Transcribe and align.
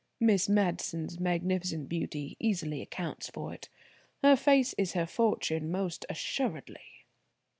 Miss 0.19 0.49
Madison's 0.49 1.19
magnificent 1.19 1.87
beauty 1.87 2.35
easily 2.39 2.81
accounts 2.81 3.29
for 3.29 3.53
it. 3.53 3.69
Her 4.23 4.35
face 4.35 4.73
is 4.75 4.93
her 4.93 5.05
fortune, 5.05 5.69
most 5.69 6.07
assuredly." 6.09 7.05